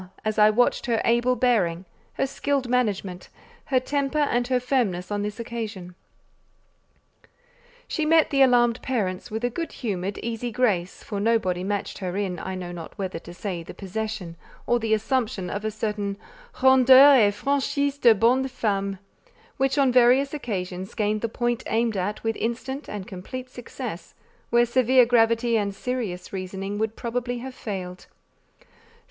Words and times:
as 0.25 0.39
I 0.39 0.49
watched 0.49 0.87
her 0.87 0.99
able 1.05 1.35
bearing, 1.35 1.85
her 2.13 2.25
skilled 2.25 2.67
management, 2.67 3.29
her 3.65 3.79
temper 3.79 4.17
and 4.17 4.47
her 4.47 4.59
firmness 4.59 5.11
on 5.11 5.21
this 5.21 5.39
occasion. 5.39 5.93
She 7.87 8.03
met 8.03 8.31
the 8.31 8.41
alarmed 8.41 8.81
parents 8.81 9.29
with 9.29 9.43
a 9.43 9.51
good 9.51 9.71
humoured, 9.73 10.17
easy 10.23 10.51
grace 10.51 11.03
for 11.03 11.19
nobody 11.19 11.63
matched 11.63 11.99
her 11.99 12.17
in, 12.17 12.39
I 12.39 12.55
know 12.55 12.71
not 12.71 12.97
whether 12.97 13.19
to 13.19 13.31
say 13.31 13.61
the 13.61 13.75
possession 13.75 14.37
or 14.65 14.79
the 14.79 14.95
assumption 14.95 15.51
of 15.51 15.63
a 15.63 15.69
certain 15.69 16.17
"rondeur 16.63 17.27
et 17.27 17.29
franchise 17.35 17.99
de 17.99 18.15
bonne 18.15 18.47
femme;" 18.47 18.97
which 19.57 19.77
on 19.77 19.91
various 19.91 20.33
occasions 20.33 20.95
gained 20.95 21.21
the 21.21 21.29
point 21.29 21.61
aimed 21.67 21.95
at 21.95 22.23
with 22.23 22.35
instant 22.37 22.89
and 22.89 23.05
complete 23.05 23.51
success, 23.51 24.15
where 24.49 24.65
severe 24.65 25.05
gravity 25.05 25.57
and 25.59 25.75
serious 25.75 26.33
reasoning 26.33 26.79
would 26.79 26.95
probably 26.95 27.37
have 27.37 27.53
failed. 27.53 28.07